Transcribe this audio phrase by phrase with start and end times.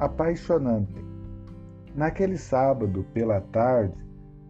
[0.00, 1.04] Apaixonante.
[1.94, 3.94] Naquele sábado, pela tarde,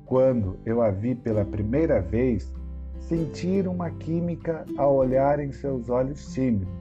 [0.07, 2.55] quando eu a vi pela primeira vez,
[3.01, 6.73] senti uma química ao olhar em seus olhos tímidos,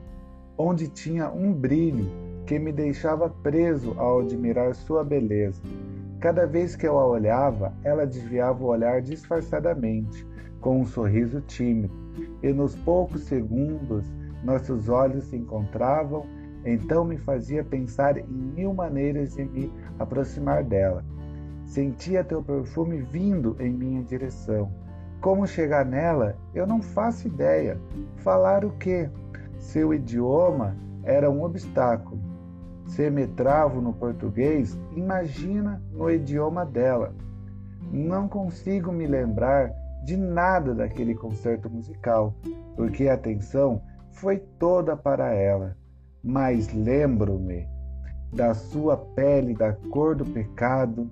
[0.56, 2.06] onde tinha um brilho
[2.46, 5.60] que me deixava preso ao admirar sua beleza.
[6.20, 10.24] Cada vez que eu a olhava, ela desviava o olhar disfarçadamente,
[10.60, 11.94] com um sorriso tímido,
[12.42, 14.04] e nos poucos segundos
[14.44, 16.24] nossos olhos se encontravam
[16.64, 21.04] então me fazia pensar em mil maneiras de me aproximar dela.
[21.64, 24.70] Sentia teu perfume vindo em minha direção.
[25.20, 27.78] Como chegar nela, eu não faço ideia.
[28.16, 29.08] Falar o quê?
[29.58, 32.20] Seu idioma era um obstáculo.
[32.86, 37.14] Se me travo no português, imagina no idioma dela.
[37.92, 39.72] Não consigo me lembrar
[40.04, 42.34] de nada daquele concerto musical,
[42.74, 45.76] porque a atenção foi toda para ela
[46.22, 47.68] mas lembro-me
[48.32, 51.10] da sua pele da cor do pecado,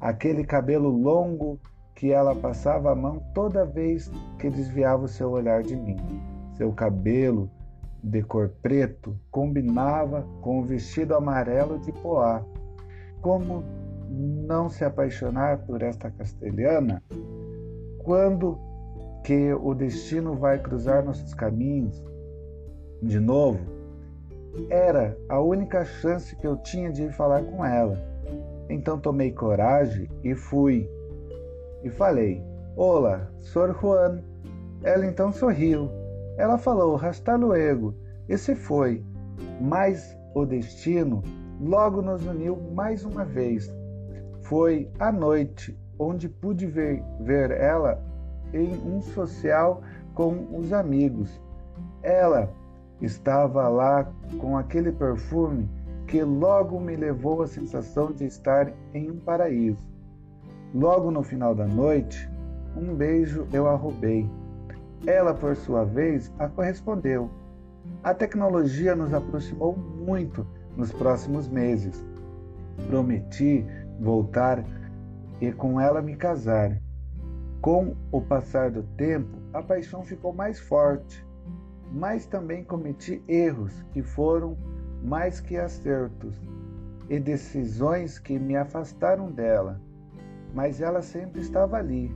[0.00, 1.58] aquele cabelo longo
[1.94, 5.96] que ela passava a mão toda vez que desviava o seu olhar de mim.
[6.56, 7.50] Seu cabelo
[8.02, 12.44] de cor preto combinava com o vestido amarelo de Poá.
[13.20, 13.64] Como
[14.08, 17.02] não se apaixonar por esta castelhana?
[18.04, 18.58] Quando
[19.24, 22.02] que o destino vai cruzar nossos caminhos
[23.02, 23.77] de novo?
[24.70, 27.96] Era a única chance que eu tinha de ir falar com ela.
[28.68, 30.88] Então tomei coragem e fui.
[31.82, 32.42] E falei:
[32.76, 34.22] Olá, sou Juan.
[34.82, 35.90] Ela então sorriu.
[36.36, 37.94] Ela falou: Hasta luego.
[38.28, 39.04] E se foi.
[39.60, 41.22] Mas o destino
[41.60, 43.72] logo nos uniu mais uma vez.
[44.42, 48.02] Foi à noite, onde pude ver, ver ela
[48.52, 49.82] em um social
[50.14, 51.40] com os amigos.
[52.02, 52.50] Ela
[53.00, 54.10] Estava lá
[54.40, 55.68] com aquele perfume
[56.06, 59.86] que logo me levou à sensação de estar em um paraíso.
[60.74, 62.28] Logo no final da noite,
[62.76, 64.28] um beijo eu a roubei.
[65.06, 67.30] Ela, por sua vez, a correspondeu.
[68.02, 72.04] A tecnologia nos aproximou muito nos próximos meses.
[72.88, 73.64] Prometi
[74.00, 74.64] voltar
[75.40, 76.76] e com ela me casar.
[77.60, 81.27] Com o passar do tempo, a paixão ficou mais forte
[81.92, 84.56] mas também cometi erros que foram
[85.02, 86.36] mais que acertos
[87.08, 89.80] e decisões que me afastaram dela.
[90.54, 92.14] Mas ela sempre estava ali.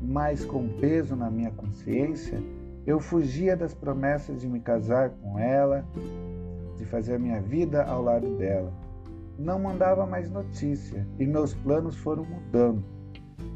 [0.00, 2.38] Mas com peso na minha consciência,
[2.86, 5.84] eu fugia das promessas de me casar com ela,
[6.76, 8.72] de fazer minha vida ao lado dela.
[9.38, 12.84] Não mandava mais notícia e meus planos foram mudando.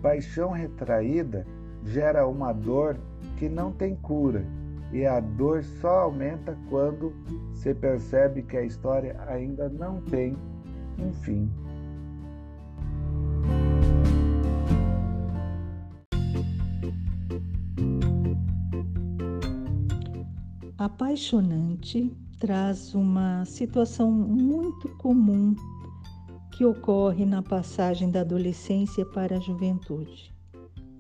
[0.01, 1.47] Paixão retraída
[1.85, 2.97] gera uma dor
[3.37, 4.45] que não tem cura
[4.93, 7.13] e a dor só aumenta quando
[7.55, 10.37] se percebe que a história ainda não tem
[10.99, 11.51] um fim.
[20.77, 25.55] Apaixonante traz uma situação muito comum
[26.51, 30.33] que ocorre na passagem da adolescência para a juventude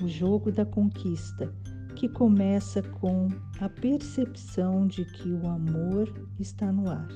[0.03, 1.53] o jogo da conquista
[1.95, 3.29] que começa com
[3.61, 7.09] a percepção de que o amor está no ar.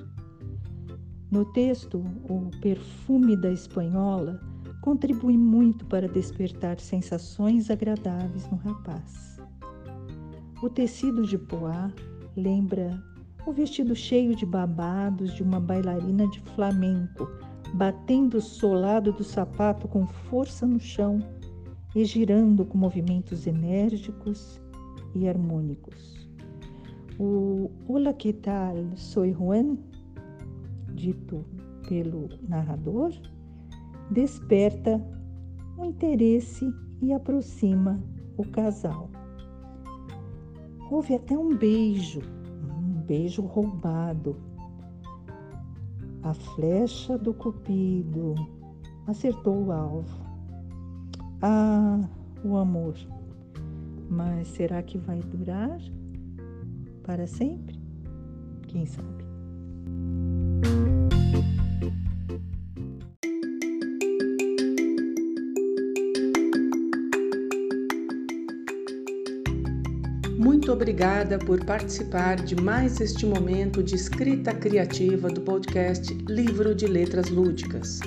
[1.30, 4.40] No texto, o perfume da espanhola
[4.80, 9.40] contribui muito para despertar sensações agradáveis no rapaz.
[10.62, 11.90] O tecido de poá
[12.36, 13.02] lembra
[13.44, 17.28] o vestido cheio de babados de uma bailarina de flamenco,
[17.74, 21.18] batendo o solado do sapato com força no chão
[21.94, 24.60] e girando com movimentos enérgicos
[25.14, 26.28] e harmônicos.
[27.18, 28.74] O Hola, que tal?
[28.94, 29.78] Soy Juan,
[30.92, 31.44] dito
[31.88, 33.12] pelo narrador,
[34.10, 35.02] desperta
[35.78, 38.02] o interesse e aproxima
[38.36, 39.10] o casal.
[40.90, 42.20] Houve até um beijo,
[42.78, 44.36] um beijo roubado.
[46.22, 48.34] A flecha do cupido
[49.06, 50.26] acertou o alvo.
[51.40, 52.00] Ah,
[52.44, 52.94] o amor.
[54.08, 55.78] Mas será que vai durar
[57.02, 57.78] para sempre?
[58.66, 59.26] Quem sabe?
[70.38, 76.86] Muito obrigada por participar de mais este momento de escrita criativa do podcast Livro de
[76.86, 78.00] Letras Lúdicas.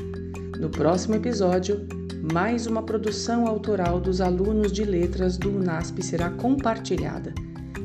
[0.59, 1.87] No próximo episódio,
[2.31, 7.33] mais uma produção autoral dos alunos de letras do UNASP será compartilhada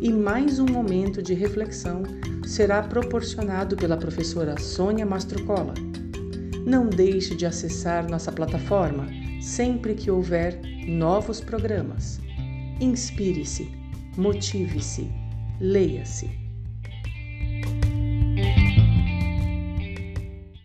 [0.00, 2.02] e mais um momento de reflexão
[2.46, 5.72] será proporcionado pela professora Sônia Mastrocola.
[6.66, 9.08] Não deixe de acessar nossa plataforma
[9.40, 12.20] sempre que houver novos programas.
[12.80, 13.70] Inspire-se,
[14.16, 15.10] motive-se,
[15.58, 16.43] leia-se.